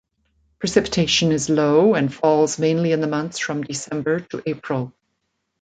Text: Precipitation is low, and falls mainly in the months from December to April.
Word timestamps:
Precipitation 0.57 1.31
is 1.31 1.47
low, 1.47 1.93
and 1.93 2.11
falls 2.11 2.57
mainly 2.57 2.91
in 2.91 3.01
the 3.01 3.07
months 3.07 3.37
from 3.37 3.61
December 3.61 4.21
to 4.21 4.41
April. 4.47 4.93